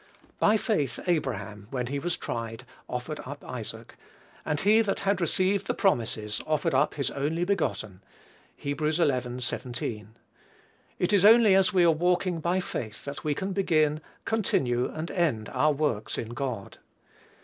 "By 0.39 0.57
faith 0.57 0.99
Abraham, 1.05 1.67
when 1.69 1.85
he 1.85 1.99
was 1.99 2.17
tried, 2.17 2.65
offered 2.89 3.19
up 3.23 3.43
Isaac; 3.45 3.97
and 4.43 4.59
he 4.59 4.81
that 4.81 5.01
had 5.01 5.21
received 5.21 5.67
the 5.67 5.75
promises, 5.75 6.41
offered 6.47 6.73
up 6.73 6.95
his 6.95 7.11
only 7.11 7.45
begotten." 7.45 8.03
(Heb. 8.57 8.79
xi. 8.81 9.39
17.) 9.39 10.15
It 10.97 11.13
is 11.13 11.23
only 11.23 11.53
as 11.53 11.71
we 11.71 11.83
are 11.85 11.91
walking 11.91 12.39
by 12.39 12.59
faith 12.59 13.05
that 13.05 13.23
we 13.23 13.35
can 13.35 13.53
begin, 13.53 14.01
continue, 14.25 14.89
and 14.89 15.11
end 15.11 15.49
our 15.49 15.71
works 15.71 16.17
in 16.17 16.29
God. 16.29 16.79